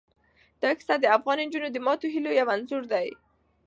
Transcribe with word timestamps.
دا 0.61 0.69
کیسه 0.77 0.95
د 0.99 1.05
افغان 1.17 1.37
نجونو 1.45 1.67
د 1.71 1.77
ماتو 1.85 2.05
هیلو 2.13 2.31
یو 2.39 2.47
انځور 2.55 2.83
دی. 2.93 3.07